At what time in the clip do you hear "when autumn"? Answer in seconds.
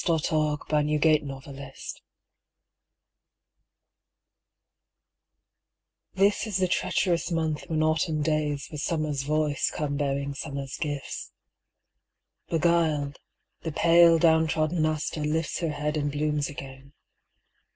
7.67-8.23